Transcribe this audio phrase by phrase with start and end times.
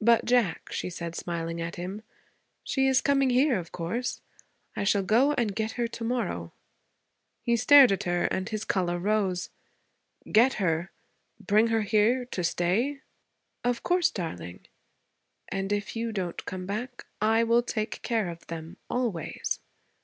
[0.00, 2.02] 'But, Jack,' she said, smiling at him,
[2.62, 4.20] 'she is coming here, of course.
[4.76, 6.52] I shall go and get her to morrow.'
[7.42, 9.50] He stared at her and his color rose.
[10.30, 10.92] 'Get her?
[11.40, 13.00] Bring her here, to stay?'
[13.64, 14.68] 'Of course, darling.
[15.48, 19.58] And if you don't come back, I will take care of them, always.'